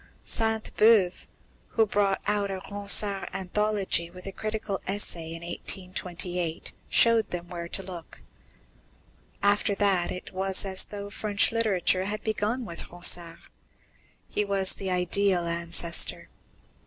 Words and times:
Sainte 0.25 0.75
Beuve, 0.77 1.27
who 1.77 1.85
brought 1.85 2.19
out 2.25 2.49
a 2.49 2.59
Ronsard 2.71 3.29
anthology 3.33 4.09
with 4.09 4.25
a 4.25 4.31
critical 4.31 4.79
essay 4.87 5.27
in 5.33 5.43
1828, 5.43 6.73
showed 6.89 7.29
them 7.29 7.49
where 7.49 7.67
to 7.67 7.83
look. 7.83 8.23
After 9.43 9.75
that, 9.75 10.11
it 10.11 10.33
was 10.33 10.65
as 10.65 10.85
though 10.85 11.11
French 11.11 11.51
literature 11.51 12.05
had 12.05 12.23
begun 12.23 12.65
with 12.65 12.89
Ronsard. 12.89 13.41
He 14.27 14.43
was 14.43 14.73
the 14.73 14.89
"ideal 14.89 15.45
ancestor." 15.45 16.29